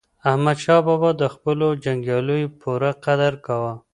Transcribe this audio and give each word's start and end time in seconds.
احمدشاه 0.31 0.81
بابا 0.87 1.09
د 1.21 1.23
خپلو 1.33 1.67
جنګیالیو 1.83 2.53
پوره 2.61 2.91
قدر 3.05 3.33
کاوه. 3.45 3.73